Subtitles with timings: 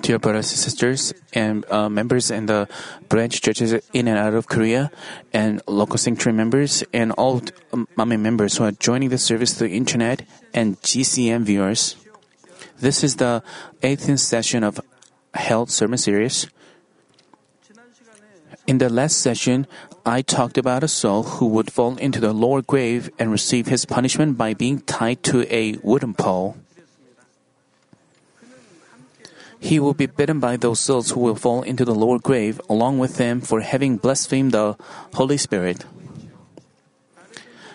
[0.00, 2.68] Dear brothers and sisters, and uh, members in the
[3.08, 4.90] branch churches in and out of Korea,
[5.32, 7.42] and local sanctuary members, and all
[7.72, 10.22] um, Manmin members who are joining the service through internet,
[10.54, 11.96] and GCN viewers.
[12.78, 13.42] This is the
[13.82, 14.80] 18th session of
[15.34, 16.46] Hell Sermon Series.
[18.66, 19.66] In the last session,
[20.04, 23.84] I talked about a soul who would fall into the lower grave and receive his
[23.84, 26.56] punishment by being tied to a wooden pole.
[29.60, 32.98] He will be bitten by those souls who will fall into the lower grave along
[32.98, 34.76] with them for having blasphemed the
[35.14, 35.84] Holy Spirit.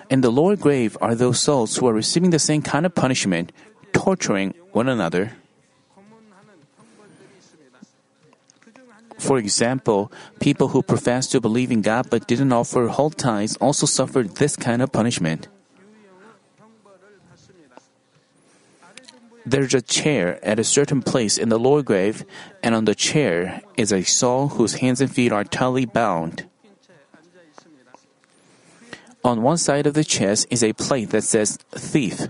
[0.10, 3.52] In the lower grave are those souls who are receiving the same kind of punishment,
[3.94, 5.34] torturing one another.
[9.18, 13.86] For example, people who profess to believe in God but didn't offer whole tithes also
[13.86, 15.48] suffered this kind of punishment.
[19.46, 22.26] There's a chair at a certain place in the lower grave,
[22.62, 26.48] and on the chair is a soul whose hands and feet are tightly bound.
[29.24, 32.28] On one side of the chest is a plate that says thief.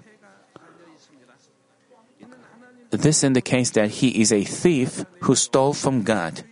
[2.92, 6.44] This indicates that he is a thief who stole from God.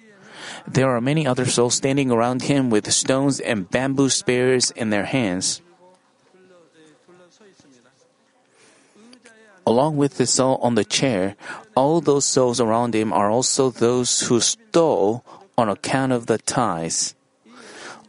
[0.68, 5.06] There are many other souls standing around him with stones and bamboo spears in their
[5.06, 5.62] hands.
[9.66, 11.36] Along with the soul on the chair,
[11.76, 15.24] all those souls around him are also those who stole
[15.58, 17.16] on account of the tithes.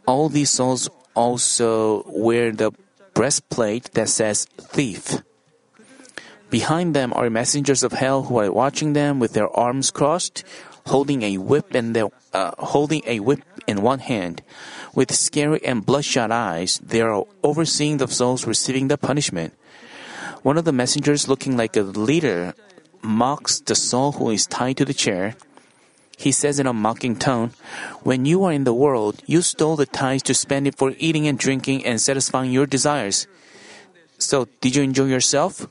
[0.07, 2.71] All these souls also wear the
[3.13, 5.21] breastplate that says thief.
[6.49, 10.43] Behind them are messengers of hell who are watching them with their arms crossed,
[10.85, 14.41] holding a whip in their, uh, holding a whip in one hand.
[14.93, 19.53] With scary and bloodshot eyes, they are overseeing the souls receiving the punishment.
[20.43, 22.53] One of the messengers, looking like a leader,
[23.01, 25.35] mocks the soul who is tied to the chair.
[26.17, 27.51] He says in a mocking tone,
[28.03, 31.27] When you are in the world, you stole the tithes to spend it for eating
[31.27, 33.25] and drinking and satisfying your desires.
[34.19, 35.67] So, did you enjoy yourself?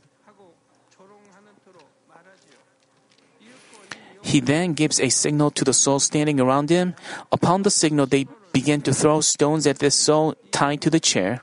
[4.22, 6.94] He then gives a signal to the soul standing around him.
[7.31, 11.43] Upon the signal, they begin to throw stones at the soul tied to the chair.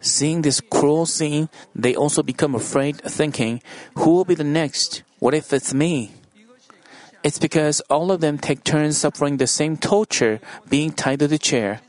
[0.00, 3.62] Seeing this cruel scene, they also become afraid, thinking,
[3.96, 5.02] Who will be the next?
[5.18, 6.12] What if it's me?
[7.22, 11.36] It's because all of them take turns suffering the same torture, being tied to the
[11.36, 11.82] chair.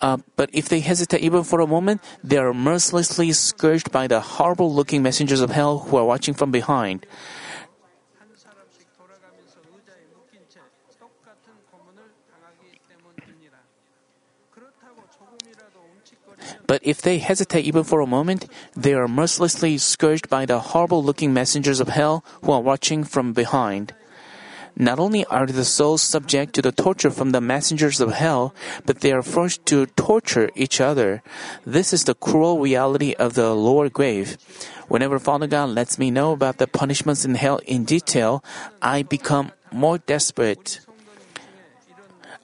[0.00, 4.20] Uh, but if they hesitate even for a moment, they are mercilessly scourged by the
[4.20, 7.06] horrible looking messengers of hell who are watching from behind.
[16.72, 21.04] But if they hesitate even for a moment, they are mercilessly scourged by the horrible
[21.04, 23.92] looking messengers of hell who are watching from behind.
[24.74, 28.54] Not only are the souls subject to the torture from the messengers of hell,
[28.86, 31.22] but they are forced to torture each other.
[31.66, 34.38] This is the cruel reality of the lower grave.
[34.88, 38.42] Whenever Father God lets me know about the punishments in hell in detail,
[38.80, 40.80] I become more desperate.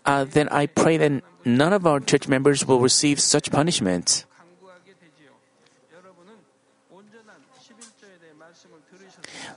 [0.04, 1.24] Uh, then I pray that
[1.56, 4.24] none of our church members will receive such punishment.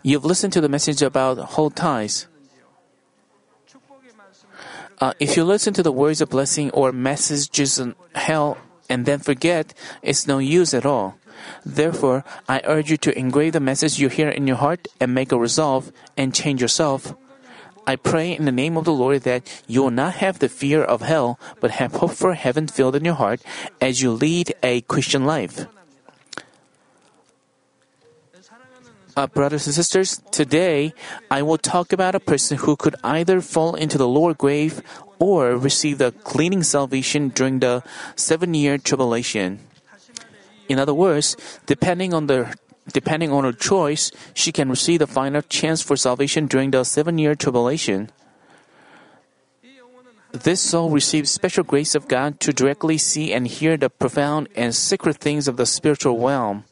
[0.03, 2.28] You've listened to the message about whole tithes.
[5.00, 8.58] Uh, if you listen to the words of blessing or messages in hell
[8.90, 11.18] and then forget, it's no use at all.
[11.66, 15.31] Therefore, I urge you to engrave the message you hear in your heart and make
[15.31, 17.16] a resolve and change yourself.
[17.87, 20.83] I pray in the name of the Lord that you will not have the fear
[20.83, 23.41] of hell, but have hope for heaven filled in your heart
[23.79, 25.65] as you lead a Christian life.
[29.15, 30.93] Uh, brothers and sisters, today
[31.29, 34.81] I will talk about a person who could either fall into the lower grave
[35.19, 37.83] or receive the gleaning salvation during the
[38.15, 39.59] seven year tribulation.
[40.69, 41.35] In other words,
[41.66, 42.55] depending on the
[42.91, 47.17] depending on her choice, she can receive the final chance for salvation during the seven
[47.17, 48.09] year tribulation.
[50.31, 54.73] This soul receives special grace of God to directly see and hear the profound and
[54.73, 56.63] secret things of the spiritual realm.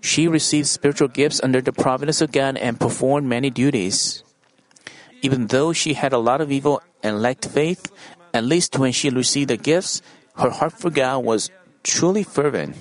[0.00, 4.22] She received spiritual gifts under the providence of God and performed many duties.
[5.22, 7.90] Even though she had a lot of evil and lacked faith,
[8.32, 10.00] at least when she received the gifts,
[10.36, 11.50] her heart for God was
[11.82, 12.76] truly fervent.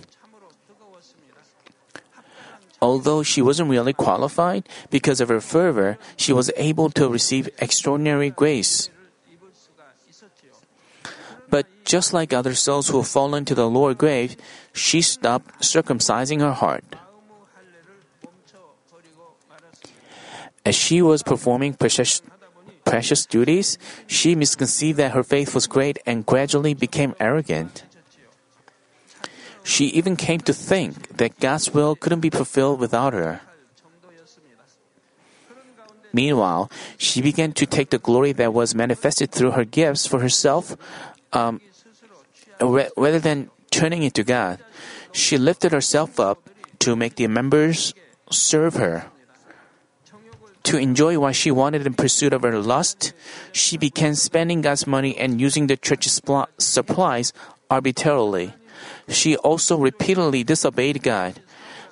[2.81, 8.30] Although she wasn't really qualified, because of her fervor, she was able to receive extraordinary
[8.30, 8.90] grace.
[11.50, 14.38] But just like other souls who fall into the lower grave,
[14.72, 16.86] she stopped circumcising her heart.
[20.66, 22.22] As she was performing precious,
[22.86, 27.84] precious duties, she misconceived that her faith was great and gradually became arrogant.
[29.69, 33.45] She even came to think that God's will couldn't be fulfilled without her.
[36.12, 40.74] Meanwhile, she began to take the glory that was manifested through her gifts for herself
[41.33, 41.62] um,
[42.60, 44.57] rather than turning it to God.
[45.13, 46.42] She lifted herself up
[46.81, 47.94] to make the members
[48.31, 49.06] serve her.
[50.63, 53.13] To enjoy what she wanted in pursuit of her lust,
[53.54, 56.19] she began spending God's money and using the church's
[56.57, 57.33] supplies
[57.69, 58.57] arbitrarily.
[59.10, 61.42] She also repeatedly disobeyed God.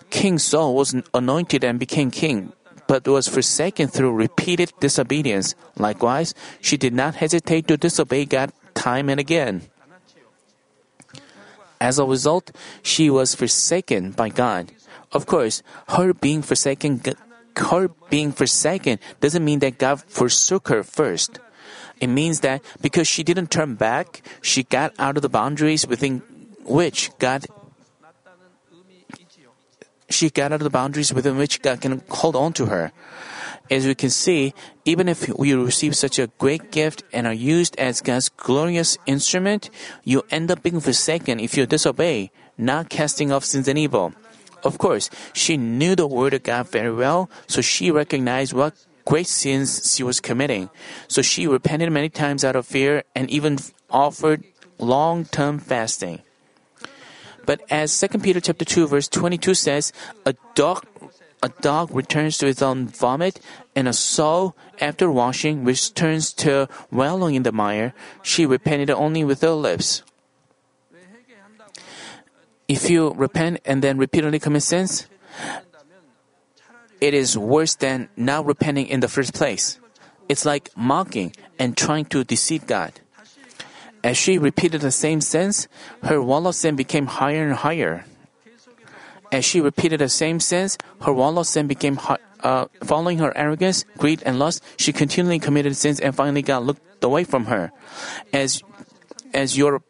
[0.10, 2.54] King Saul was anointed and became king,
[2.88, 5.56] but was forsaken through repeated disobedience.
[5.76, 9.64] Likewise, she did not hesitate to disobey God time and again.
[11.80, 14.72] As a result, she was forsaken by God.
[15.12, 17.02] Of course, her being forsaken,
[17.56, 21.40] her being forsaken doesn't mean that God forsook her first.
[22.00, 26.22] It means that because she didn't turn back, she got out of the boundaries within
[26.68, 27.46] which God
[30.10, 32.92] she got out of the boundaries within which God can hold on to her.
[33.70, 34.54] As we can see,
[34.86, 39.70] even if you receive such a great gift and are used as God's glorious instrument,
[40.06, 44.14] you end up being forsaken if you disobey, not casting off sins and evil.
[44.64, 48.74] Of course, she knew the Word of God very well, so she recognized what
[49.04, 50.70] great sins she was committing.
[51.08, 53.60] So she repented many times out of fear and even
[53.92, 54.44] offered
[54.80, 56.22] long-term fasting.
[57.48, 59.94] But as 2 Peter chapter 2 verse 22 says,
[60.28, 60.86] a dog
[61.44, 63.40] a dog returns to its own vomit,
[63.76, 67.94] and a sow, after washing, returns to wallowing in the mire.
[68.24, 70.02] She repented only with her lips.
[72.68, 75.06] If you repent and then repeatedly commit sins,
[77.00, 79.80] it is worse than not repenting in the first place.
[80.28, 83.00] It's like mocking and trying to deceive God.
[84.08, 85.68] As she repeated the same sins,
[86.04, 88.06] her wall of sin became higher and higher.
[89.34, 92.00] As she repeated the same sins, her wall of sin became
[92.40, 94.64] uh, following her arrogance, greed, and lust.
[94.78, 97.74] She continually committed sins, and finally God looked away from her.
[98.32, 98.64] As
[99.34, 99.84] as your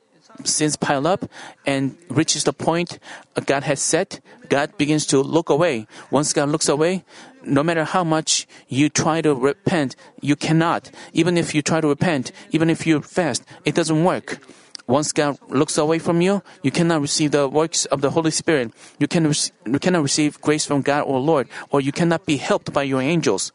[0.43, 1.29] sins pile up
[1.65, 2.99] and reaches the point
[3.45, 4.19] God has set,
[4.49, 5.87] God begins to look away.
[6.11, 7.03] Once God looks away,
[7.43, 10.91] no matter how much you try to repent, you cannot.
[11.13, 14.39] Even if you try to repent, even if you fast, it doesn't work.
[14.87, 18.71] Once God looks away from you, you cannot receive the works of the Holy Spirit.
[18.99, 19.25] You, can
[19.65, 23.01] you cannot receive grace from God or Lord, or you cannot be helped by your
[23.01, 23.51] angels.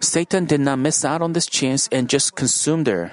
[0.00, 3.12] Satan did not miss out on this chance and just consumed her.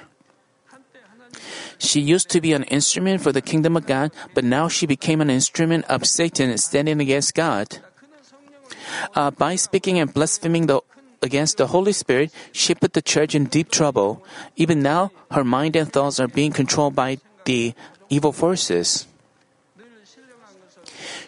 [1.78, 5.20] She used to be an instrument for the kingdom of God, but now she became
[5.20, 7.78] an instrument of Satan standing against God.
[9.14, 10.80] Uh, by speaking and blaspheming the
[11.22, 14.22] against the Holy Spirit, she put the church in deep trouble.
[14.56, 17.16] Even now, her mind and thoughts are being controlled by
[17.46, 17.72] the
[18.10, 19.06] evil forces.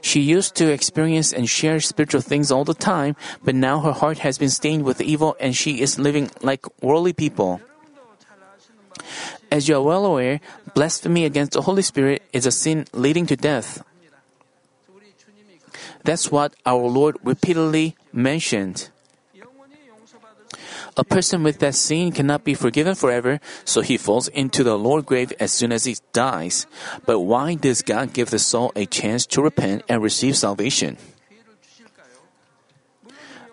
[0.02, 4.18] She used to experience and share spiritual things all the time, but now her heart
[4.18, 7.60] has been stained with evil and she is living like worldly people.
[9.50, 10.40] As you are well aware,
[10.74, 13.82] blasphemy against the Holy Spirit is a sin leading to death.
[16.04, 18.90] That's what our Lord repeatedly mentioned.
[20.96, 25.02] A person with that sin cannot be forgiven forever, so he falls into the lower
[25.02, 26.66] grave as soon as he dies.
[27.04, 30.96] But why does God give the soul a chance to repent and receive salvation?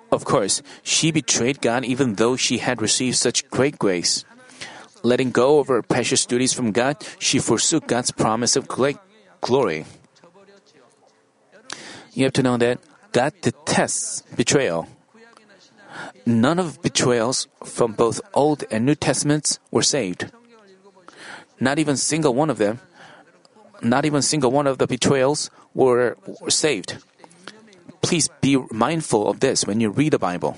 [0.10, 4.24] Of course, she betrayed God even though she had received such great grace.
[5.04, 8.98] Letting go of her precious duties from God, she forsook God's promise of great
[9.42, 9.86] glory.
[12.14, 12.80] You have to know that
[13.12, 14.88] God detests betrayal.
[16.26, 20.32] None of betrayals from both Old and New Testaments were saved.
[21.60, 22.80] Not even single one of them,
[23.82, 26.98] not even single one of the betrayals were, were saved.
[28.02, 30.58] Please be mindful of this when you read the Bible.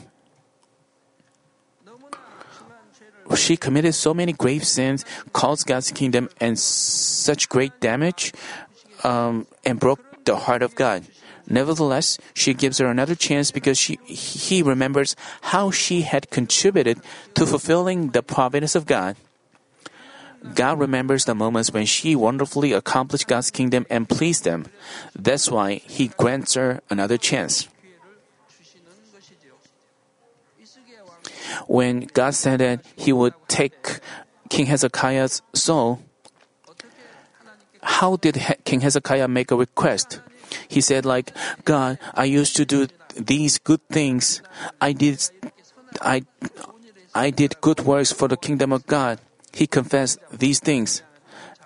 [3.36, 5.04] She committed so many grave sins,
[5.34, 8.34] caused God's kingdom and such great damage,
[9.04, 11.06] um, and broke the heart of God.
[11.48, 15.16] Nevertheless, she gives her another chance because she, he remembers
[15.54, 17.00] how she had contributed
[17.36, 19.16] to fulfilling the providence of God.
[20.54, 24.68] God remembers the moments when she wonderfully accomplished God's kingdom and pleased Him.
[25.16, 27.68] That's why He grants her another chance.
[31.68, 34.00] When God said that He would take
[34.50, 36.02] King Hezekiah's soul,
[37.86, 40.22] how did he- King Hezekiah make a request?
[40.68, 41.32] He said like,
[41.64, 44.42] God, I used to do these good things.
[44.82, 45.22] I did
[46.02, 46.24] I
[47.14, 49.20] I did good works for the kingdom of God.
[49.54, 51.02] He confessed these things.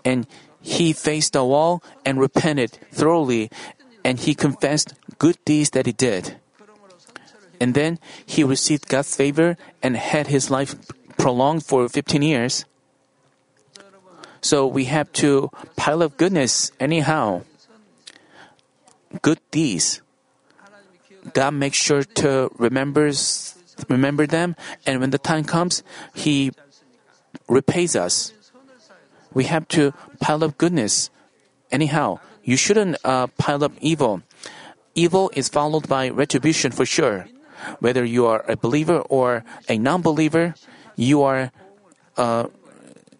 [0.05, 0.27] And
[0.62, 3.50] he faced the wall and repented thoroughly
[4.03, 6.38] and he confessed good deeds that he did.
[7.59, 10.75] And then he received God's favor and had his life
[11.17, 12.65] prolonged for 15 years.
[14.41, 17.43] So we have to pile up goodness anyhow.
[19.21, 20.01] Good deeds.
[21.33, 23.55] God makes sure to remembers
[23.87, 26.51] remember them and when the time comes he
[27.47, 28.33] repays us.
[29.33, 31.09] We have to pile up goodness.
[31.71, 34.23] Anyhow, you shouldn't uh, pile up evil.
[34.95, 37.27] Evil is followed by retribution for sure.
[37.79, 40.55] Whether you are a believer or a non-believer,
[40.95, 41.51] you are
[42.17, 42.47] uh,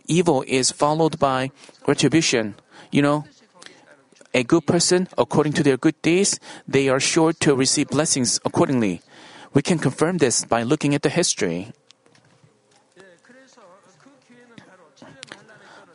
[0.08, 1.52] evil is followed by
[1.88, 2.56] retribution.
[2.92, 3.26] You know,
[4.34, 9.02] a good person, according to their good deeds, they are sure to receive blessings accordingly.
[9.54, 11.74] We can confirm this by looking at the history.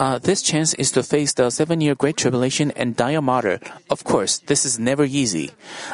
[0.05, 3.59] Uh, this chance is to face the seven year Great Tribulation and die a martyr.
[3.89, 5.53] Of course, this is never easy.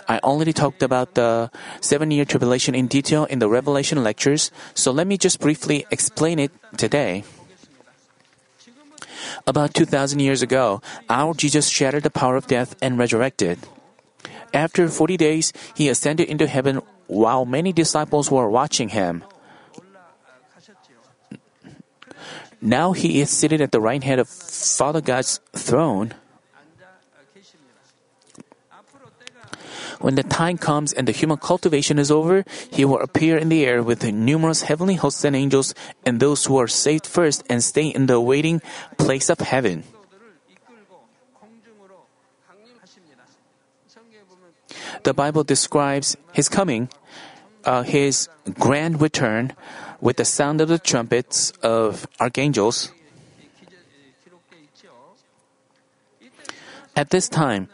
[0.08, 1.48] I already talked about the
[1.80, 6.40] seven year tribulation in detail in the Revelation lectures, so let me just briefly explain
[6.40, 7.22] it today.
[9.46, 13.62] About 2,000 years ago, our Jesus shattered the power of death and resurrected.
[14.52, 19.22] After 40 days, he ascended into heaven while many disciples were watching him.
[22.60, 26.14] Now he is seated at the right hand of Father God's throne.
[30.00, 33.66] When the time comes and the human cultivation is over, he will appear in the
[33.66, 35.74] air with numerous heavenly hosts and angels
[36.06, 38.62] and those who are saved first and stay in the waiting
[38.96, 39.84] place of heaven.
[45.02, 46.88] The Bible describes his coming,
[47.64, 49.52] uh, his grand return,
[50.00, 52.92] with the sound of the trumpets of archangels.
[56.96, 57.68] At this time,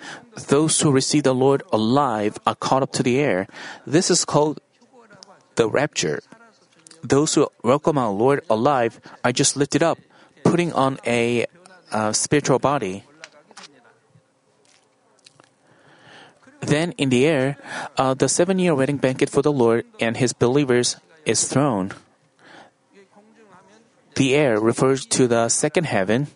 [0.49, 3.49] those who receive the Lord alive are caught up to the air.
[3.87, 4.61] This is called
[5.57, 6.21] the rapture.
[7.03, 9.99] Those who welcome our Lord alive are just lifted up,
[10.45, 11.47] putting on a
[11.91, 13.05] uh, spiritual body.
[16.61, 17.57] Then in the air,
[17.97, 21.93] uh, the seven year wedding banquet for the Lord and his believers is thrown.
[24.17, 26.29] The air refers to the second heaven.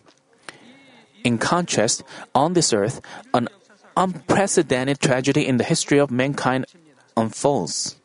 [1.23, 3.01] In contrast, on this earth,
[3.33, 3.49] an
[3.97, 6.67] unprecedented tragedy in the history of mankind
[7.17, 7.97] unfolds.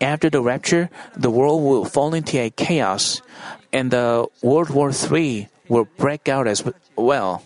[0.00, 3.22] After the rapture, the world will fall into a chaos,
[3.72, 6.64] and the World War III will break out as
[6.96, 7.42] well.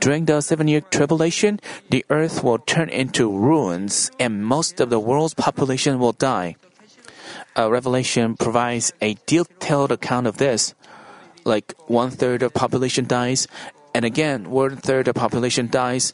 [0.00, 5.00] During the seven year tribulation, the earth will turn into ruins, and most of the
[5.00, 6.56] world's population will die
[7.56, 10.74] uh, Revelation provides a detailed account of this.
[11.44, 13.46] Like one third of population dies,
[13.94, 16.12] and again one third of population dies,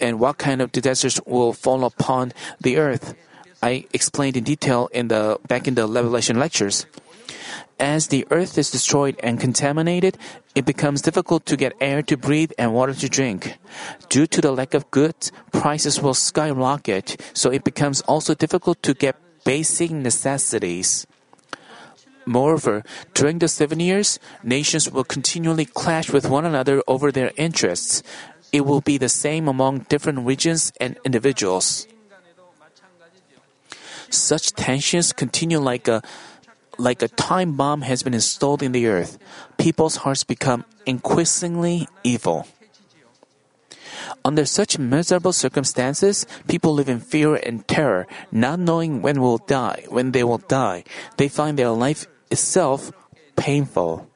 [0.00, 3.14] and what kind of disasters will fall upon the earth.
[3.62, 6.86] I explained in detail in the back in the Revelation lectures.
[7.78, 10.18] As the earth is destroyed and contaminated,
[10.54, 13.56] it becomes difficult to get air to breathe and water to drink.
[14.10, 18.92] Due to the lack of goods, prices will skyrocket, so it becomes also difficult to
[18.92, 21.06] get basic necessities.
[22.26, 28.02] Moreover, during the seven years, nations will continually clash with one another over their interests.
[28.52, 31.86] It will be the same among different regions and individuals.
[34.10, 36.02] Such tensions continue like a
[36.78, 39.18] like a time bomb has been installed in the earth.
[39.58, 42.46] People's hearts become increasingly evil.
[44.24, 49.84] Under such miserable circumstances, people live in fear and terror, not knowing when will die,
[49.88, 50.84] when they will die.
[51.16, 52.92] They find their life itself
[53.36, 54.06] painful.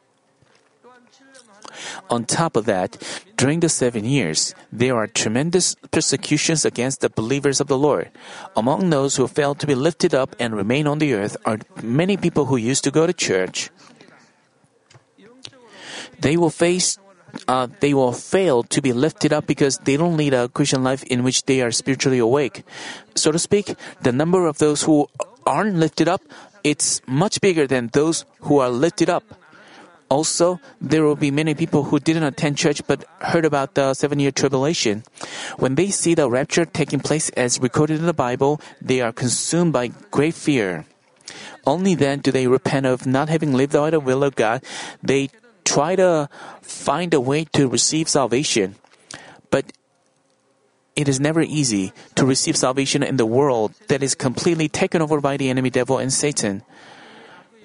[2.11, 3.01] On top of that,
[3.37, 8.11] during the seven years, there are tremendous persecutions against the believers of the Lord.
[8.57, 12.17] Among those who fail to be lifted up and remain on the earth are many
[12.17, 13.71] people who used to go to church.
[16.21, 16.99] They will face
[17.49, 21.03] uh, they will fail to be lifted up because they don't lead a Christian life
[21.05, 22.65] in which they are spiritually awake.
[23.15, 25.09] So to speak, the number of those who
[25.47, 26.23] aren't lifted up,
[26.63, 29.25] it's much bigger than those who are lifted up.
[30.09, 34.21] Also, there will be many people who didn't attend church but heard about the seven
[34.21, 35.03] year tribulation.
[35.59, 39.73] When they see the rapture taking place as recorded in the Bible, they are consumed
[39.73, 40.85] by great fear.
[41.67, 44.63] Only then do they repent of not having lived out the will of God.
[45.03, 45.31] They
[45.65, 46.29] try to
[46.63, 48.77] find a way to receive salvation.
[49.51, 49.73] But
[50.97, 55.21] it is never easy to receive salvation in the world that is completely taken over
[55.21, 56.63] by the enemy devil and Satan.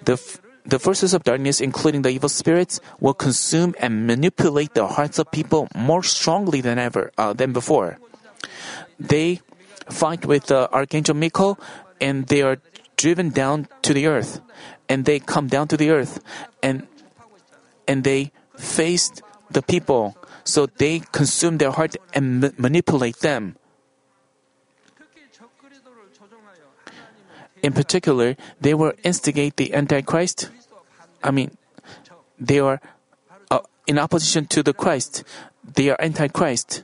[0.05, 4.87] The, f- the forces of darkness, including the evil spirits, will consume and manipulate the
[4.87, 7.99] hearts of people more strongly than ever uh, than before.
[8.99, 9.41] They
[9.89, 11.59] fight with uh, Archangel Michael,
[12.01, 12.57] and they are
[12.97, 14.41] driven down to the earth,
[14.87, 16.21] and they come down to the earth,
[16.61, 16.87] and
[17.89, 20.15] and they faced the people,
[20.45, 23.57] so they consume their heart and ma- manipulate them.
[27.61, 30.49] In particular, they will instigate the Antichrist.
[31.23, 31.57] I mean,
[32.39, 32.79] they are
[33.51, 35.25] uh, in opposition to the Christ.
[35.65, 36.83] They are Antichrist.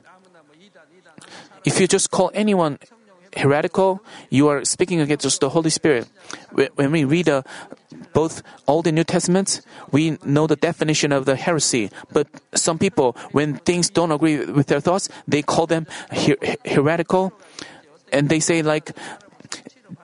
[1.64, 2.78] If you just call anyone
[3.36, 6.08] heretical, you are speaking against the Holy Spirit.
[6.74, 7.42] When we read uh,
[8.16, 9.60] both Old and New Testaments,
[9.92, 11.90] we know the definition of the heresy.
[12.16, 17.36] But some people, when things don't agree with their thoughts, they call them her- heretical,
[18.16, 18.96] and they say like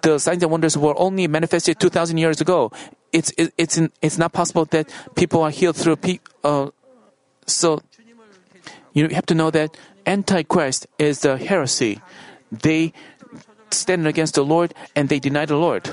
[0.02, 2.71] the signs and wonders were only manifested 2,000 years ago.
[3.16, 6.69] It's it, it's it's not possible that people are healed through pe- uh,
[7.47, 7.81] so
[8.92, 9.73] you have to know that
[10.04, 12.00] Antichrist is the heresy.
[12.52, 12.92] They
[13.71, 15.88] stand against the Lord and they deny the Lord.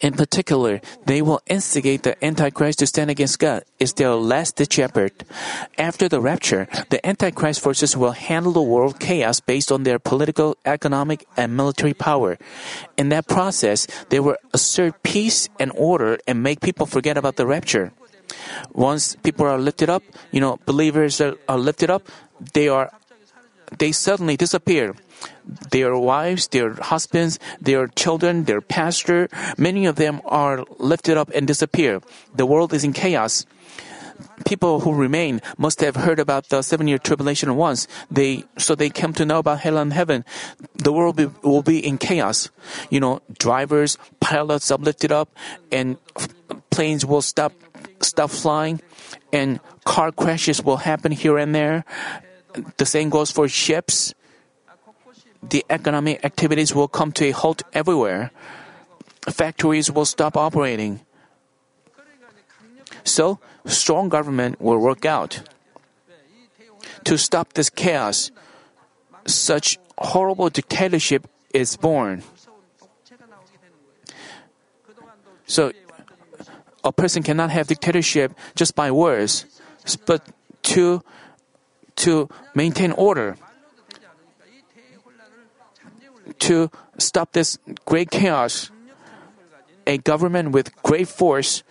[0.00, 3.64] In particular, they will instigate the Antichrist to stand against God.
[3.78, 5.24] It's their last ditch effort.
[5.78, 10.56] After the rapture, the Antichrist forces will handle the world chaos based on their political,
[10.64, 12.38] economic, and military power.
[12.96, 17.46] In that process, they will assert peace and order and make people forget about the
[17.46, 17.92] rapture.
[18.72, 22.08] Once people are lifted up, you know, believers are lifted up,
[22.54, 22.90] they are,
[23.78, 24.94] they suddenly disappear
[25.70, 31.46] their wives, their husbands, their children, their pastor, many of them are lifted up and
[31.46, 32.00] disappear.
[32.34, 33.46] The world is in chaos.
[34.44, 37.88] People who remain must have heard about the seven-year tribulation once.
[38.10, 40.24] They so they came to know about hell and heaven.
[40.74, 42.50] The world be, will be in chaos.
[42.90, 45.32] You know, drivers, pilots are lifted up,
[45.72, 45.96] and
[46.70, 47.52] planes will stop
[48.00, 48.80] stop flying,
[49.32, 51.84] and car crashes will happen here and there.
[52.76, 54.12] The same goes for ships
[55.42, 58.30] the economic activities will come to a halt everywhere.
[59.28, 61.00] Factories will stop operating.
[63.04, 65.42] So, strong government will work out.
[67.04, 68.30] To stop this chaos,
[69.26, 72.22] such horrible dictatorship is born.
[75.46, 75.72] So,
[76.84, 79.44] a person cannot have dictatorship just by words,
[80.06, 80.22] but
[80.62, 81.02] to
[81.96, 83.36] to maintain order.
[86.38, 88.70] To stop this great chaos,
[89.86, 91.62] a government with great force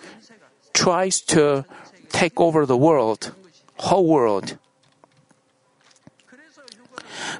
[0.73, 1.65] tries to
[2.09, 3.33] take over the world,
[3.77, 4.57] whole world.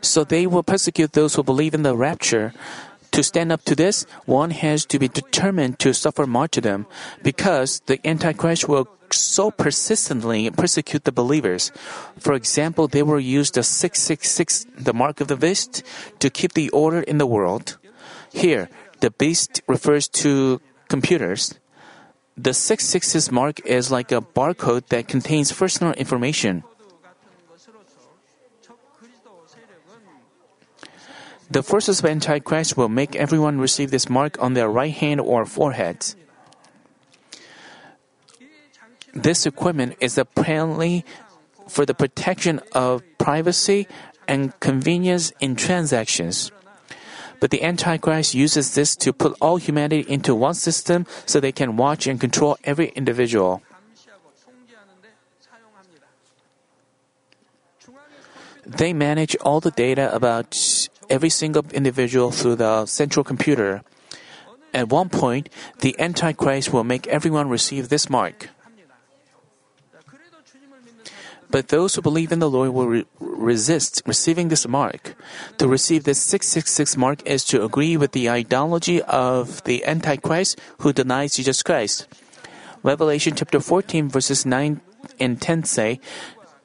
[0.01, 2.53] So they will persecute those who believe in the rapture.
[3.19, 6.88] To stand up to this, one has to be determined to suffer martyrdom
[7.21, 11.73] because the Antichrist will so persistently persecute the believers.
[12.17, 15.84] For example, they will use the 666, the mark of the beast,
[16.19, 17.77] to keep the order in the world.
[18.32, 18.69] Here,
[19.01, 21.60] the beast refers to computers.
[22.38, 26.63] The 666 mark is like a barcode that contains personal information.
[31.49, 35.45] The forces of Antichrist will make everyone receive this mark on their right hand or
[35.45, 36.05] forehead.
[39.13, 41.03] This equipment is apparently
[41.67, 43.88] for the protection of privacy
[44.27, 46.51] and convenience in transactions.
[47.39, 51.77] But the Antichrist uses this to put all humanity into one system so they can
[51.77, 53.63] watch and control every individual.
[58.65, 60.53] They manage all the data about
[61.10, 63.82] every single individual through the central computer.
[64.74, 68.50] At one point, the Antichrist will make everyone receive this mark.
[71.52, 75.15] But those who believe in the Lord will re- resist receiving this mark.
[75.58, 80.93] To receive this 666 mark is to agree with the ideology of the Antichrist who
[80.93, 82.08] denies Jesus Christ.
[82.84, 84.80] Revelation chapter 14 verses 9
[85.19, 86.00] and 10 say,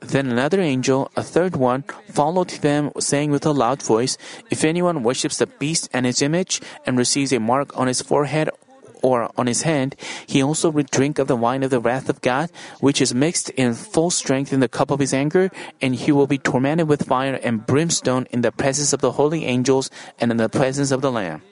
[0.06, 4.16] Then another angel, a third one, followed them, saying with a loud voice,
[4.50, 8.50] If anyone worships the beast and its image, and receives a mark on his forehead
[9.02, 12.20] or on his hand, he also will drink of the wine of the wrath of
[12.20, 16.12] God, which is mixed in full strength in the cup of his anger, and he
[16.12, 20.30] will be tormented with fire and brimstone in the presence of the holy angels and
[20.30, 21.42] in the presence of the Lamb.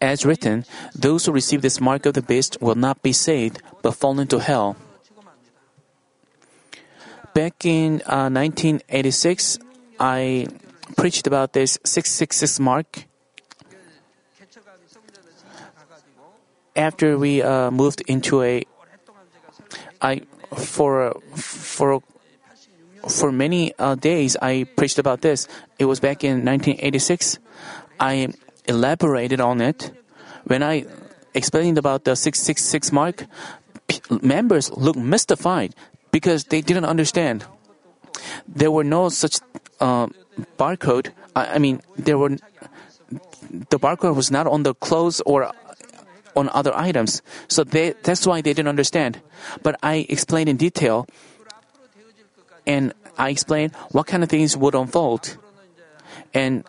[0.00, 3.92] As written, those who receive this mark of the beast will not be saved, but
[3.92, 4.76] fall into hell.
[7.32, 9.58] Back in uh, 1986,
[9.98, 10.48] I
[10.96, 13.04] preached about this 666 mark.
[16.74, 18.64] After we uh, moved into a,
[20.00, 20.22] I
[20.54, 22.02] for for
[23.08, 25.48] for many uh, days I preached about this.
[25.78, 27.38] It was back in 1986.
[27.98, 28.28] I
[28.68, 29.92] elaborated on it.
[30.44, 30.86] When I
[31.34, 33.26] explained about the 666 mark,
[34.22, 35.74] members looked mystified
[36.10, 37.44] because they didn't understand.
[38.48, 39.38] There were no such
[39.80, 40.08] uh,
[40.58, 41.10] barcode.
[41.34, 42.36] I, I mean, there were
[43.50, 45.52] the barcode was not on the clothes or
[46.34, 47.22] on other items.
[47.48, 49.20] So they, that's why they didn't understand.
[49.62, 51.06] But I explained in detail
[52.66, 55.38] and I explained what kind of things would unfold.
[56.34, 56.64] And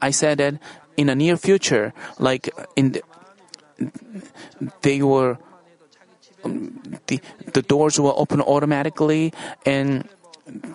[0.00, 0.58] I said that
[0.96, 3.02] in the near future, like in the,
[4.82, 5.38] they were
[6.44, 7.20] um, the
[7.52, 9.32] the doors will open automatically
[9.64, 10.08] and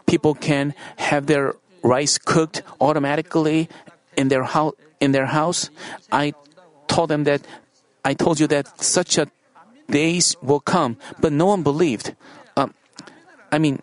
[0.05, 3.69] people can have their rice cooked automatically
[4.15, 5.69] in their house in their house.
[6.11, 6.33] I
[6.87, 7.41] told them that
[8.05, 9.27] i told you that such a
[9.89, 12.15] days will come but no one believed.
[12.55, 12.73] Um,
[13.51, 13.81] i mean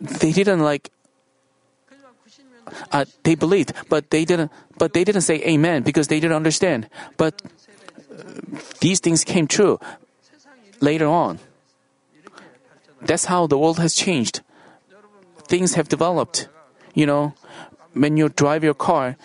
[0.00, 0.90] they didn't like
[2.92, 6.88] uh, they believed but they didn't but they didn't say amen because they didn't understand.
[7.16, 7.42] But
[8.80, 9.78] these things came true
[10.80, 11.38] later on.
[13.02, 14.40] That's how the world has changed.
[15.48, 16.48] Things have developed
[16.94, 17.34] you know.
[17.92, 19.16] When you drive your car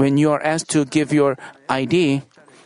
[0.00, 1.36] when you are asked to give your
[1.68, 2.22] id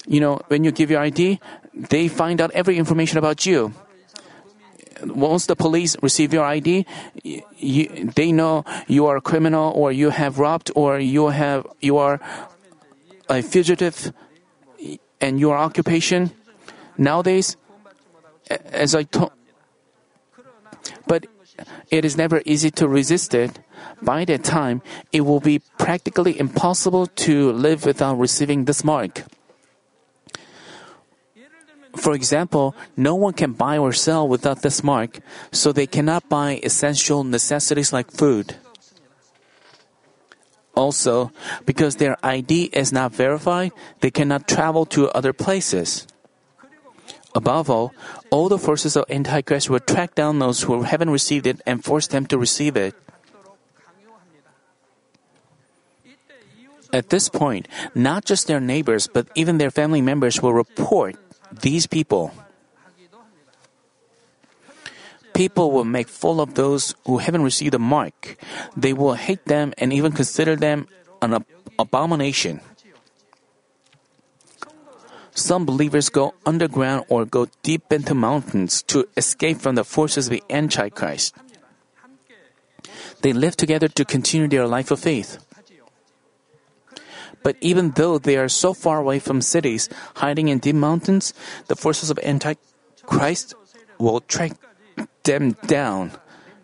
[0.06, 1.40] you know when you give your id
[1.74, 3.74] they find out every information about you
[5.06, 6.86] once the police receive your ID,
[7.22, 11.96] you, they know you are a criminal or you have robbed or you have you
[11.98, 12.20] are
[13.28, 14.12] a fugitive
[15.20, 16.30] and your occupation.
[16.96, 17.56] Nowadays,
[18.48, 19.32] as I told,
[21.06, 21.26] but
[21.90, 23.58] it is never easy to resist it.
[24.02, 29.24] By that time, it will be practically impossible to live without receiving this mark.
[31.96, 35.20] For example, no one can buy or sell without this mark,
[35.52, 38.56] so they cannot buy essential necessities like food.
[40.74, 41.30] Also,
[41.66, 46.06] because their ID is not verified, they cannot travel to other places.
[47.34, 47.94] Above all,
[48.30, 52.06] all the forces of Antichrist will track down those who haven't received it and force
[52.08, 52.94] them to receive it.
[56.92, 61.16] At this point, not just their neighbors, but even their family members will report
[61.60, 62.32] these people.
[65.34, 68.36] People will make full of those who haven't received the mark.
[68.76, 70.86] They will hate them and even consider them
[71.20, 71.46] an ab-
[71.78, 72.60] abomination.
[75.34, 80.38] Some believers go underground or go deep into mountains to escape from the forces of
[80.38, 81.34] the Antichrist.
[83.22, 85.38] They live together to continue their life of faith.
[87.44, 91.36] But even though they are so far away from cities, hiding in deep mountains,
[91.68, 93.54] the forces of Antichrist
[94.00, 94.56] will track
[95.22, 96.12] them down.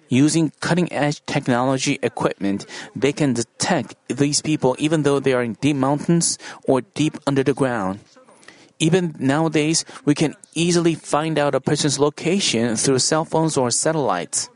[0.08, 2.66] Using cutting edge technology equipment,
[2.96, 7.44] they can detect these people even though they are in deep mountains or deep under
[7.44, 8.00] the ground.
[8.80, 14.48] Even nowadays, we can easily find out a person's location through cell phones or satellites.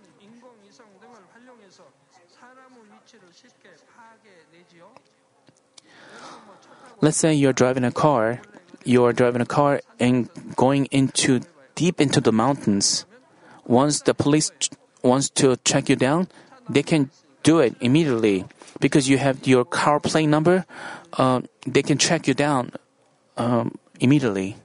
[7.04, 8.40] Let's say you're driving a car,
[8.82, 11.42] you're driving a car and going into
[11.74, 13.04] deep into the mountains.
[13.66, 14.70] Once the police ch-
[15.02, 16.28] wants to track you down,
[16.66, 17.10] they can
[17.42, 18.46] do it immediately
[18.80, 20.64] because you have your car plate number.
[21.12, 22.72] Uh, they can track you down
[23.36, 24.56] um, immediately.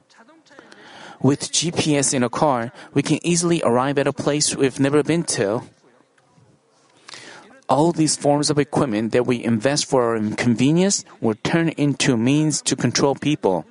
[1.21, 5.23] With GPS in a car, we can easily arrive at a place we've never been
[5.35, 5.63] to.
[7.69, 12.61] All these forms of equipment that we invest for our convenience will turn into means
[12.63, 13.65] to control people.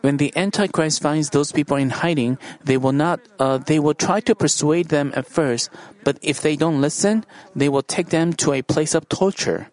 [0.00, 3.20] When the Antichrist finds those people in hiding, they will not.
[3.38, 5.68] Uh, they will try to persuade them at first,
[6.04, 9.68] but if they don't listen, they will take them to a place of torture.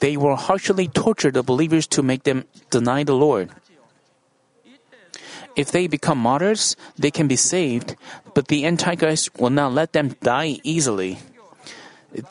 [0.00, 3.48] They will harshly torture the believers to make them deny the Lord.
[5.56, 7.96] If they become martyrs, they can be saved,
[8.34, 11.18] but the Antichrist will not let them die easily.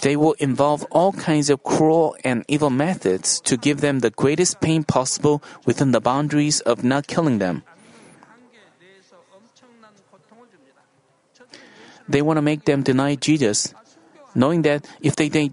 [0.02, 4.62] They will involve all kinds of cruel and evil methods to give them the greatest
[4.62, 7.64] pain possible within the boundaries of not killing them.
[12.08, 13.74] They want to make them deny Jesus,
[14.36, 15.52] knowing that if they,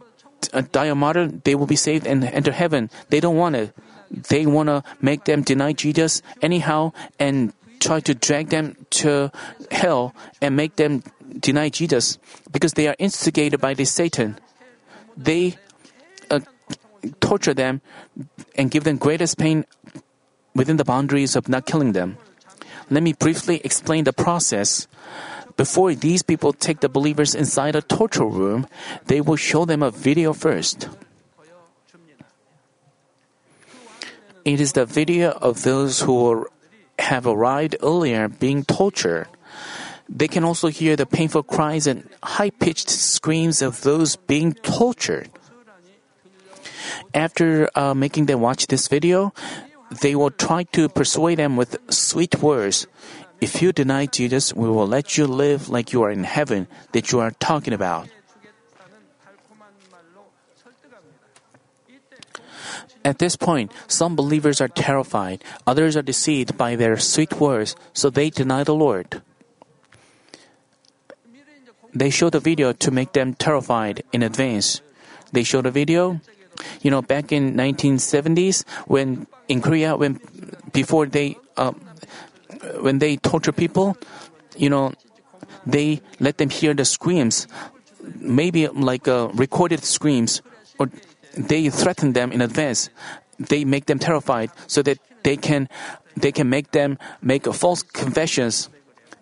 [0.52, 2.90] uh, die a martyr, they will be saved and enter heaven.
[3.08, 3.72] They don't want it.
[4.10, 9.34] They want to make them deny Jesus anyhow and try to drag them to
[9.70, 11.02] hell and make them
[11.38, 12.18] deny Jesus
[12.50, 14.38] because they are instigated by this Satan.
[15.16, 15.58] They
[16.30, 16.40] uh,
[17.20, 17.82] torture them
[18.54, 19.66] and give them greatest pain
[20.54, 22.18] within the boundaries of not killing them.
[22.90, 24.86] Let me briefly explain the process.
[25.56, 28.66] Before these people take the believers inside a torture room,
[29.06, 30.88] they will show them a video first.
[34.44, 36.46] It is the video of those who
[37.02, 39.26] have arrived earlier being tortured.
[40.08, 45.30] They can also hear the painful cries and high pitched screams of those being tortured.
[47.14, 49.32] After uh, making them watch this video,
[50.00, 52.86] they will try to persuade them with sweet words.
[53.40, 57.10] If you deny Jesus, we will let you live like you are in heaven that
[57.10, 58.08] you are talking about.
[63.04, 68.10] At this point, some believers are terrified, others are deceived by their sweet words, so
[68.10, 69.22] they deny the Lord.
[71.94, 74.80] They show the video to make them terrified in advance.
[75.32, 76.20] They show the video,
[76.80, 80.20] you know, back in 1970s when in Korea, when
[80.72, 81.72] before they uh,
[82.80, 83.96] when they torture people,
[84.56, 84.92] you know,
[85.66, 87.46] they let them hear the screams,
[88.16, 90.40] maybe like uh, recorded screams,
[90.78, 90.90] or
[91.36, 92.90] they threaten them in advance.
[93.38, 95.68] They make them terrified so that they can
[96.16, 98.68] they can make them make false confessions.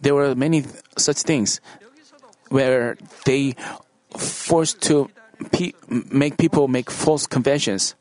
[0.01, 0.65] There were many
[0.97, 1.61] such things
[2.49, 3.55] where they
[4.17, 5.11] forced to
[5.53, 7.95] pe- make people make false confessions.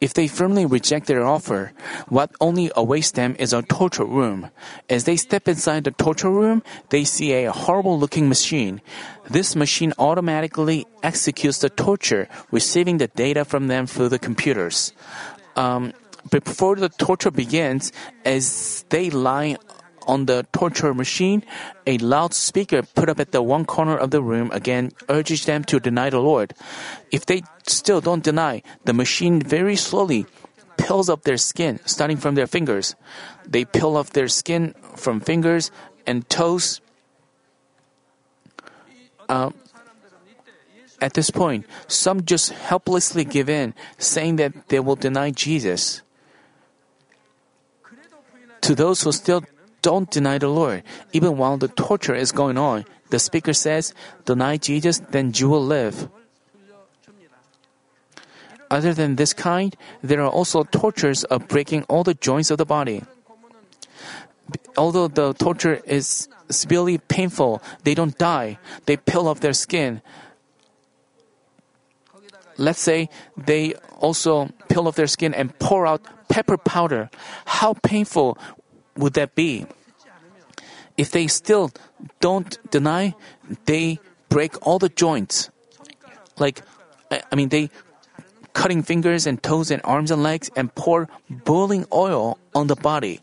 [0.00, 1.72] If they firmly reject their offer,
[2.08, 4.50] what only awaits them is a torture room.
[4.88, 8.80] As they step inside the torture room, they see a horrible looking machine.
[9.28, 14.92] This machine automatically executes the torture, receiving the data from them through the computers.
[15.56, 15.92] Um,
[16.30, 17.92] before the torture begins,
[18.24, 19.56] as they lie
[20.08, 21.44] on the torture machine,
[21.86, 25.78] a loudspeaker put up at the one corner of the room again urges them to
[25.78, 26.54] deny the Lord.
[27.12, 30.26] If they still don't deny, the machine very slowly
[30.78, 32.96] peels off their skin, starting from their fingers.
[33.46, 35.70] They peel off their skin from fingers
[36.06, 36.80] and toes.
[39.28, 39.50] Uh,
[41.00, 46.02] at this point, some just helplessly give in, saying that they will deny Jesus.
[48.62, 49.44] To those who still
[49.82, 50.82] don't deny the Lord.
[51.12, 55.64] Even while the torture is going on, the speaker says, Deny Jesus, then you will
[55.64, 56.08] live.
[58.70, 62.66] Other than this kind, there are also tortures of breaking all the joints of the
[62.66, 63.02] body.
[64.76, 68.58] Although the torture is severely painful, they don't die.
[68.86, 70.02] They peel off their skin.
[72.58, 77.08] Let's say they also peel off their skin and pour out pepper powder.
[77.46, 78.36] How painful
[78.98, 79.66] would that be?
[80.98, 81.70] If they still
[82.20, 83.14] don't deny,
[83.64, 85.50] they break all the joints.
[86.38, 86.62] Like,
[87.10, 87.70] I mean, they
[88.52, 93.20] cutting fingers and toes and arms and legs and pour boiling oil on the body.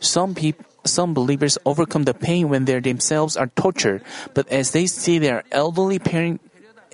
[0.00, 4.86] Some people, some believers overcome the pain when they themselves are tortured, but as they
[4.86, 6.40] see their elderly parent,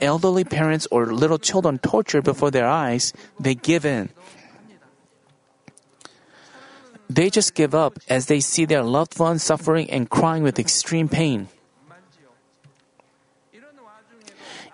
[0.03, 4.11] elderly parents or little children tortured before their eyes, they give in.
[7.09, 11.09] They just give up as they see their loved ones suffering and crying with extreme
[11.09, 11.49] pain.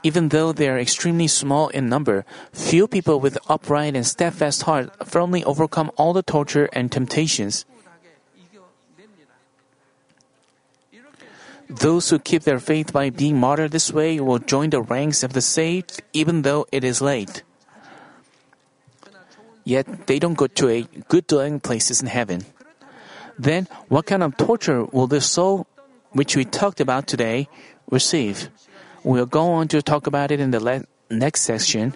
[0.02, 4.90] Even though they are extremely small in number, few people with upright and steadfast heart
[5.06, 7.64] firmly overcome all the torture and temptations.
[11.68, 15.32] Those who keep their faith by being martyred this way will join the ranks of
[15.32, 17.44] the saved even though it is late
[19.64, 22.44] yet they don't go to a good dwelling places in heaven.
[23.38, 25.66] Then, what kind of torture will the soul,
[26.12, 27.48] which we talked about today,
[27.90, 28.50] receive?
[29.04, 31.94] We'll go on to talk about it in the le- next section.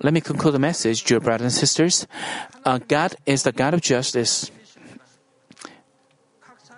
[0.00, 2.06] Let me conclude the message, dear brothers and sisters.
[2.64, 4.50] Uh, God is the God of justice.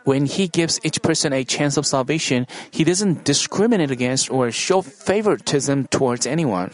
[0.05, 4.81] When He gives each person a chance of salvation, He doesn't discriminate against or show
[4.83, 6.73] favoritism towards anyone.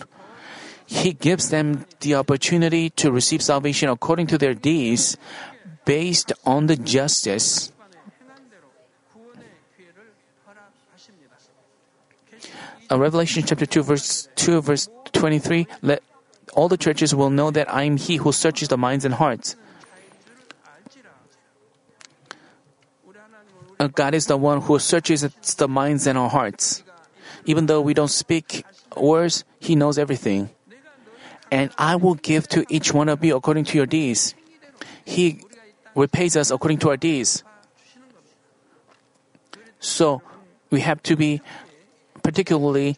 [0.86, 5.16] He gives them the opportunity to receive salvation according to their deeds
[5.84, 7.72] based on the justice.
[12.88, 16.02] Uh, Revelation chapter 2 verse 2 verse 23 let
[16.54, 19.56] all the churches will know that I am he who searches the minds and hearts.
[23.78, 25.22] Uh, God is the one who searches
[25.56, 26.82] the minds and our hearts.
[27.44, 28.64] Even though we don't speak
[28.96, 30.50] words, He knows everything.
[31.50, 34.34] And I will give to each one of you according to your deeds.
[35.04, 35.42] He
[35.94, 37.44] repays us according to our deeds.
[39.78, 40.22] So
[40.70, 41.40] we have to be
[42.22, 42.96] particularly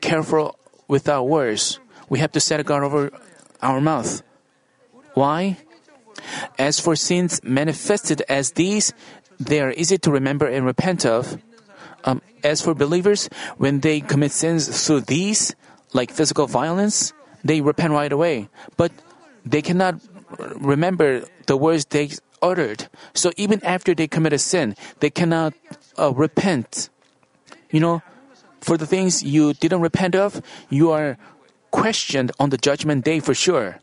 [0.00, 0.56] careful
[0.88, 1.78] with our words.
[2.08, 3.10] We have to set a guard over
[3.62, 4.22] our mouth.
[5.14, 5.58] Why?
[6.58, 8.92] As for sins manifested as these,
[9.38, 11.40] they are easy to remember and repent of.
[12.04, 15.54] Um, as for believers, when they commit sins through these,
[15.92, 17.12] like physical violence,
[17.44, 18.48] they repent right away.
[18.76, 18.92] But
[19.44, 20.00] they cannot
[20.38, 22.10] remember the words they
[22.42, 22.88] uttered.
[23.14, 25.54] So even after they commit a sin, they cannot
[25.98, 26.88] uh, repent.
[27.70, 28.02] You know,
[28.60, 31.16] for the things you didn't repent of, you are
[31.70, 33.80] questioned on the judgment day for sure.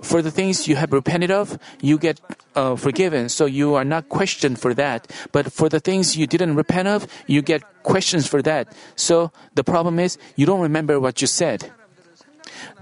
[0.00, 2.20] For the things you have repented of, you get
[2.54, 5.10] uh, forgiven, so you are not questioned for that.
[5.32, 8.70] But for the things you didn't repent of, you get questions for that.
[8.94, 11.72] So the problem is you don't remember what you said.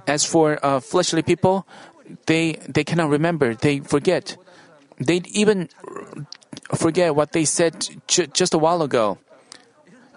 [0.07, 1.67] As for uh, fleshly people,
[2.27, 3.55] they they cannot remember.
[3.55, 4.37] They forget.
[4.99, 5.69] They even
[6.75, 9.19] forget what they said just a while ago.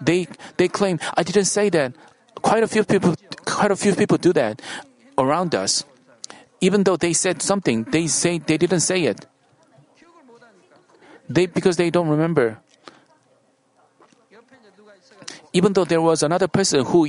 [0.00, 1.92] They they claim I didn't say that.
[2.40, 4.62] Quite a few people quite a few people do that
[5.18, 5.84] around us.
[6.60, 9.26] Even though they said something, they say they didn't say it.
[11.28, 12.58] They because they don't remember.
[15.52, 17.08] Even though there was another person who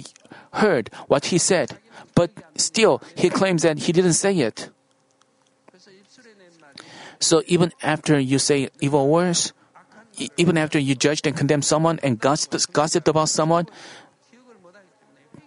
[0.53, 1.77] heard what he said,
[2.15, 4.69] but still he claims that he didn't say it.
[7.19, 9.53] So even after you say evil words,
[10.37, 13.67] even after you judged and condemned someone and gossiped, gossiped about someone,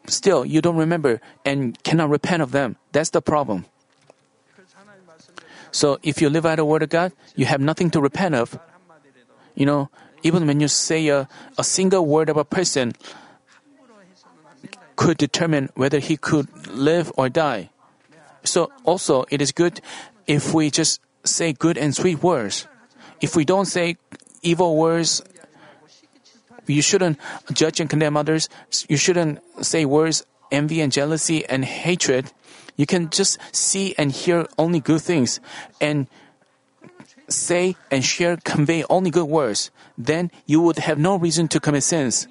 [0.07, 2.77] still you don't remember and cannot repent of them.
[2.93, 3.67] That's the problem.
[5.73, 8.57] So if you live out the word of God, you have nothing to repent of.
[9.57, 9.91] You know,
[10.23, 12.93] even when you say a, a single word of a person
[14.97, 17.71] could determine whether he could live or die.
[18.45, 19.81] So also it is good
[20.27, 22.67] if we just say good and sweet words.
[23.21, 23.97] If we don't say
[24.43, 25.23] evil words,
[26.67, 27.19] you shouldn't
[27.53, 28.49] judge and condemn others.
[28.89, 32.33] You shouldn't say words envy and jealousy and hatred.
[32.77, 35.41] You can just see and hear only good things
[35.81, 36.07] and
[37.29, 39.71] say and share, convey only good words.
[39.97, 42.29] Then you would have no reason to commit sins.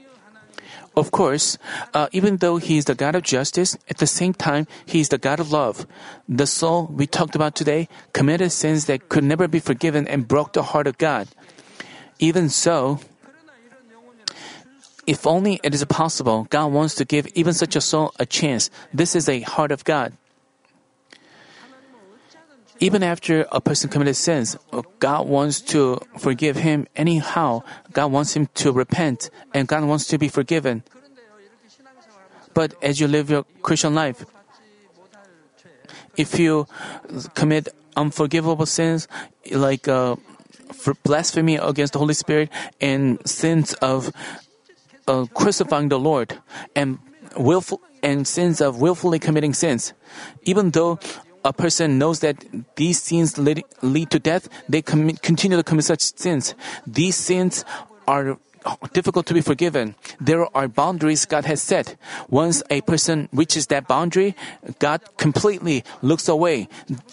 [0.96, 1.58] Of course,
[1.94, 5.10] uh, even though He is the God of justice, at the same time, He is
[5.10, 5.88] the God of love.
[6.30, 10.54] The soul we talked about today committed sins that could never be forgiven and broke
[10.54, 11.28] the heart of God.
[12.20, 13.00] Even so,
[15.08, 18.70] if only it is possible, God wants to give even such a soul a chance.
[18.94, 20.14] This is a heart of God.
[22.80, 24.58] Even after a person committed sins,
[25.00, 27.64] God wants to forgive him anyhow.
[27.92, 30.84] God wants him to repent and God wants to be forgiven.
[32.54, 34.26] But as you live your Christian life,
[36.18, 36.68] if you
[37.34, 39.08] commit unforgivable sins
[39.52, 40.16] like uh,
[41.04, 42.50] blasphemy against the Holy Spirit
[42.82, 44.12] and sins of
[45.08, 46.38] uh, crucifying the Lord
[46.76, 47.00] and
[47.38, 49.94] willful and sins of willfully committing sins,
[50.44, 51.00] even though
[51.44, 55.86] a person knows that these sins lead, lead to death, they commit, continue to commit
[55.86, 56.56] such sins.
[56.88, 57.66] These sins
[58.08, 58.38] are
[58.94, 59.96] difficult to be forgiven.
[60.20, 61.96] There are boundaries God has set.
[62.30, 64.36] Once a person reaches that boundary,
[64.80, 66.68] God completely looks away.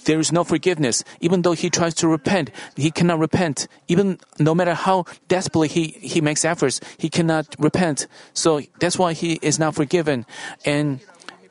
[0.05, 1.05] There is no forgiveness.
[1.21, 3.67] Even though he tries to repent, he cannot repent.
[3.89, 8.07] Even no matter how desperately he, he makes efforts, he cannot repent.
[8.33, 10.27] So that's why he is not forgiven.
[10.65, 11.01] And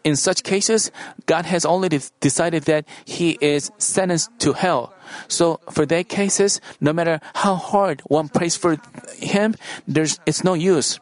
[0.04, 0.92] in such cases,
[1.26, 4.94] God has already decided that he is sentenced to hell.
[5.28, 8.78] So for that cases, no matter how hard one prays for
[9.18, 9.56] him,
[9.88, 11.00] there's it's no use.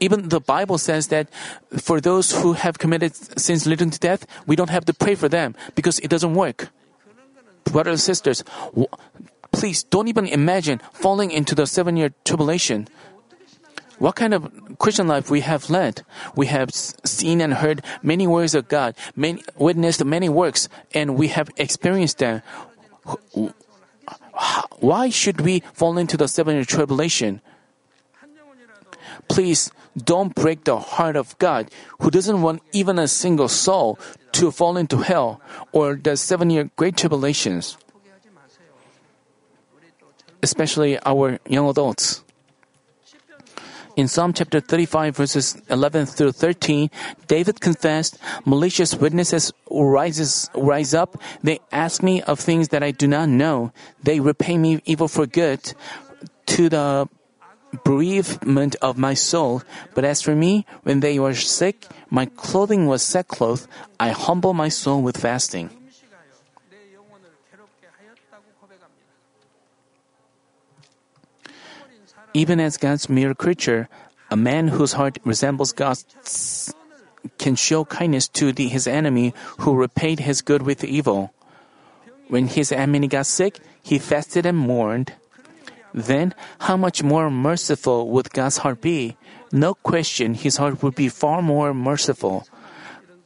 [0.00, 1.30] Even the Bible says that
[1.78, 5.28] for those who have committed sins leading to death, we don't have to pray for
[5.28, 6.70] them because it doesn't work.
[7.70, 8.42] Brothers and sisters,
[9.52, 12.88] please don't even imagine falling into the seven year tribulation.
[14.02, 14.50] What kind of
[14.82, 16.02] Christian life we have led?
[16.34, 21.28] We have seen and heard many words of God, many, witnessed many works, and we
[21.28, 22.42] have experienced them.
[24.82, 27.42] Why should we fall into the seven-year tribulation?
[29.28, 34.00] Please don't break the heart of God, who doesn't want even a single soul
[34.32, 35.40] to fall into hell
[35.70, 37.78] or the seven-year great tribulations.
[40.42, 42.24] Especially our young adults.
[43.94, 46.90] In Psalm chapter 35 verses 11 through 13,
[47.26, 48.16] David confessed,
[48.46, 51.20] malicious witnesses rises, rise up.
[51.42, 53.72] They ask me of things that I do not know.
[54.02, 55.74] They repay me evil for good.
[56.46, 57.08] To the
[57.84, 59.62] bereavement of my soul.
[59.94, 63.66] But as for me, when they were sick, my clothing was sackcloth.
[64.00, 65.70] I humble my soul with fasting.
[72.34, 73.88] Even as God's mere creature,
[74.30, 76.72] a man whose heart resembles God's
[77.38, 81.32] can show kindness to the, his enemy who repaid his good with evil.
[82.28, 85.12] When his enemy got sick, he fasted and mourned.
[85.92, 89.16] Then, how much more merciful would God's heart be?
[89.52, 92.46] No question, his heart would be far more merciful.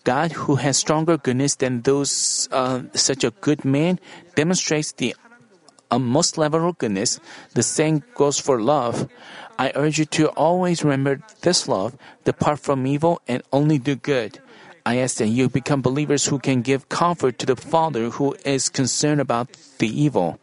[0.03, 4.01] God, who has stronger goodness than those uh, such a good man,
[4.35, 5.15] demonstrates the
[5.99, 7.21] most level of goodness.
[7.55, 9.09] The same goes for love.
[9.59, 14.41] I urge you to always remember this love, depart from evil, and only do good.
[14.85, 18.69] I ask that you become believers who can give comfort to the Father who is
[18.69, 20.39] concerned about the evil.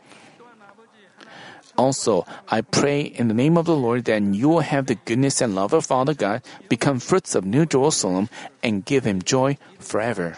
[1.78, 5.41] Also, I pray in the name of the Lord that you will have the goodness
[5.41, 8.30] and love of Father God become fruits of New Jerusalem
[8.62, 10.38] and give him joy forever.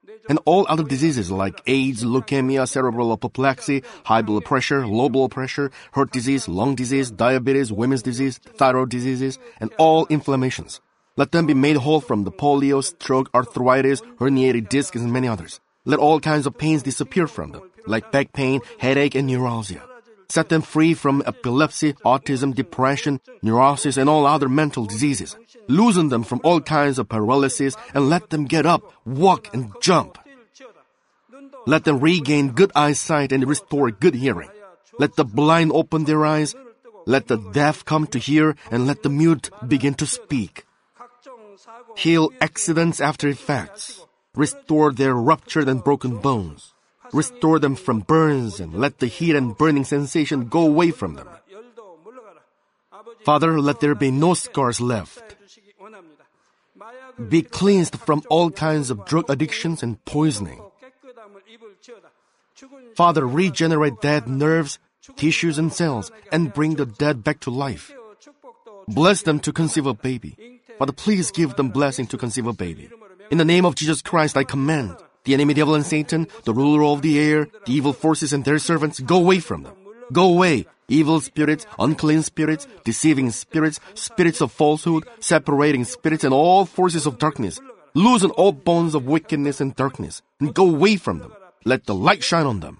[0.31, 5.71] and all other diseases like AIDS, leukemia, cerebral apoplexy, high blood pressure, low blood pressure,
[5.91, 10.79] heart disease, lung disease, diabetes, women's disease, thyroid diseases, and all inflammations.
[11.17, 15.59] Let them be made whole from the polio, stroke, arthritis, herniated discs, and many others.
[15.83, 19.83] Let all kinds of pains disappear from them, like back pain, headache, and neuralgia.
[20.29, 25.35] Set them free from epilepsy, autism, depression, neurosis, and all other mental diseases.
[25.67, 30.17] Loosen them from all kinds of paralysis and let them get up, walk, and jump.
[31.65, 34.49] Let them regain good eyesight and restore good hearing.
[34.99, 36.55] Let the blind open their eyes.
[37.05, 40.65] Let the deaf come to hear and let the mute begin to speak.
[41.95, 44.05] Heal accidents after effects.
[44.35, 46.73] Restore their ruptured and broken bones.
[47.13, 51.27] Restore them from burns and let the heat and burning sensation go away from them.
[53.25, 55.35] Father, let there be no scars left.
[57.29, 60.61] Be cleansed from all kinds of drug addictions and poisoning.
[62.95, 64.79] Father, regenerate dead nerves,
[65.15, 67.91] tissues, and cells and bring the dead back to life.
[68.87, 70.35] Bless them to conceive a baby.
[70.77, 72.89] Father, please give them blessing to conceive a baby.
[73.29, 76.83] In the name of Jesus Christ, I command the enemy devil and Satan, the ruler
[76.83, 79.75] of the air, the evil forces and their servants, go away from them.
[80.11, 86.65] Go away, evil spirits, unclean spirits, deceiving spirits, spirits of falsehood, separating spirits, and all
[86.65, 87.59] forces of darkness.
[87.93, 91.33] Loosen all bonds of wickedness and darkness, and go away from them.
[91.63, 92.79] Let the light shine on them.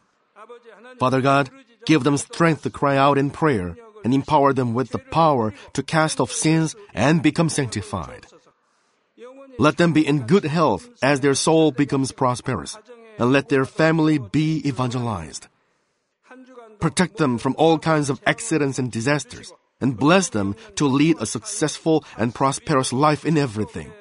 [1.00, 1.50] Father God,
[1.86, 5.84] give them strength to cry out in prayer and empower them with the power to
[5.84, 8.26] cast off sins and become sanctified.
[9.60, 12.78] Let them be in good health as their soul becomes prosperous,
[13.20, 15.48] and let their family be evangelized.
[16.80, 21.26] Protect them from all kinds of accidents and disasters, and bless them to lead a
[21.26, 23.92] successful and prosperous life in everything.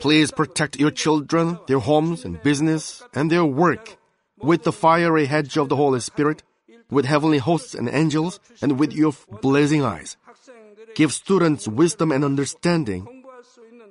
[0.00, 3.96] Please protect your children, their homes and business, and their work
[4.40, 6.42] with the fiery hedge of the Holy Spirit,
[6.90, 10.16] with heavenly hosts and angels, and with your blazing eyes.
[10.94, 13.24] Give students wisdom and understanding,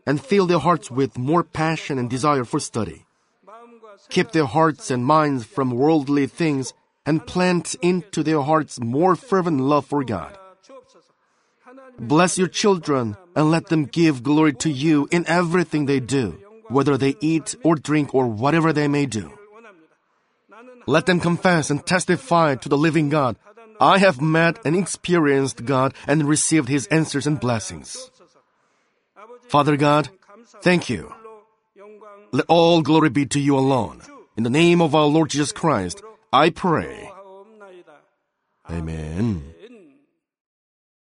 [0.05, 3.05] and fill their hearts with more passion and desire for study.
[4.09, 6.73] Keep their hearts and minds from worldly things
[7.05, 10.37] and plant into their hearts more fervent love for God.
[11.99, 16.37] Bless your children and let them give glory to you in everything they do,
[16.69, 19.31] whether they eat or drink or whatever they may do.
[20.85, 23.35] Let them confess and testify to the living God.
[23.79, 28.09] I have met and experienced God and received His answers and blessings.
[29.49, 30.09] Father God,
[30.61, 31.13] thank you.
[32.31, 34.01] Let all glory be to you alone.
[34.35, 37.09] In the name of our Lord Jesus Christ, I pray.
[38.69, 39.56] Amen.